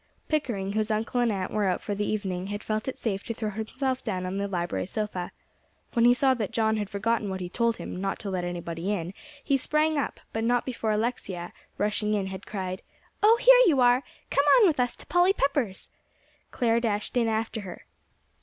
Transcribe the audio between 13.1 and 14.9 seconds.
"Oh, here you are! Come on with